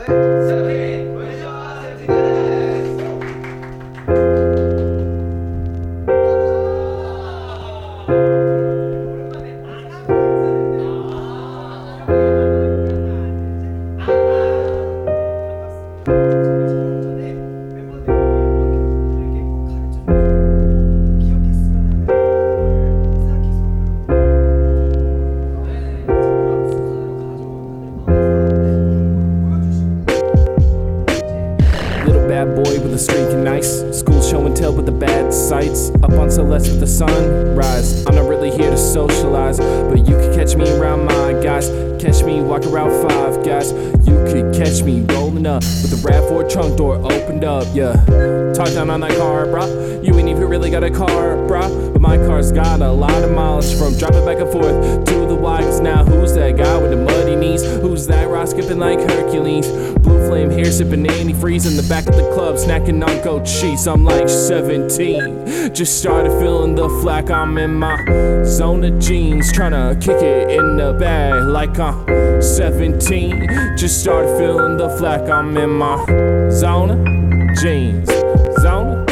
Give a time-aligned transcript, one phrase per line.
[0.00, 0.39] Little
[32.30, 33.82] bad boy with a streak and nice.
[33.90, 35.90] School show and tell with the bad sights.
[36.04, 38.06] Up on Celeste with the sunrise.
[38.06, 41.68] I'm not really here to socialize, but you can catch me around my guys.
[42.00, 43.72] Catch me walk around five guys.
[44.06, 47.66] You could catch me rolling up with the RAV4 trunk door opened up.
[47.74, 47.94] Yeah,
[48.54, 49.90] talk down on that car, bruh.
[50.06, 51.92] You ain't even really got a car, bruh.
[51.92, 55.34] But my car's got a lot of mileage from driving back and forth to the
[55.34, 55.80] Weigel's.
[55.80, 57.64] Now who's that guy with the muddy knees?
[57.64, 59.66] Who's that rock skipping like Hercules?
[59.98, 60.19] Blue
[60.70, 63.86] hair sipping antifreeze in the back of the club, snacking on goat cheese.
[63.86, 67.30] I'm like 17, just started feeling the flack.
[67.30, 67.96] I'm in my
[68.44, 73.76] 'Zona Jeans, trying to kick it in the bag like I'm 17.
[73.76, 75.28] Just started feeling the flack.
[75.28, 75.96] I'm in my
[76.50, 76.96] 'Zona
[77.60, 78.08] Jeans,
[78.60, 79.09] zone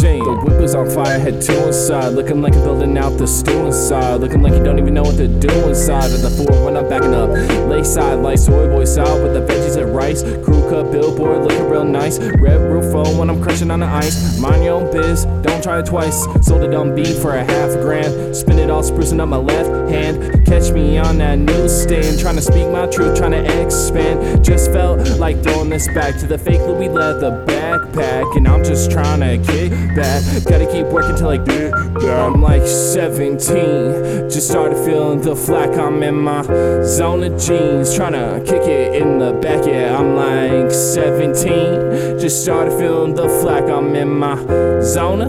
[0.00, 0.24] jeans.
[0.24, 3.66] The whip is on fire, head to inside, looking like I'm building out the stew
[3.66, 6.76] inside, looking like you don't even know what to do inside of the four when
[6.76, 7.30] I'm backing up.
[7.68, 10.22] Lakeside like soy boy salad with the veggies and rice.
[10.44, 12.18] Crew cut billboard looking real nice.
[12.18, 14.38] Red roof phone when I'm crushing on the ice.
[14.38, 16.24] Mind your own biz, don't try it twice.
[16.46, 18.34] Sold it on beat for a half a grand.
[18.34, 20.46] Spin it all sprucing up my left hand.
[20.46, 24.44] Catch me on that newsstand, trying to speak my truth, trying to expand.
[24.44, 28.90] Just felt like throwing this back to the fake Louis leather backpack, and I'm just
[28.90, 30.22] trying to kick back.
[30.44, 32.04] Gotta keep working till I get back.
[32.04, 35.76] I'm like 17, just started feeling the flack.
[35.78, 36.42] I'm in my
[36.84, 39.66] 'Zona Jeans, trying to kick it in the back.
[39.66, 43.64] Yeah, I'm like 17, just started feeling the flack.
[43.64, 44.36] I'm in my
[44.82, 45.28] 'Zona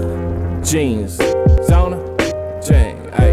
[0.64, 1.18] Jeans,
[1.68, 2.02] zone of
[2.62, 3.10] jeans.
[3.14, 3.32] Ay.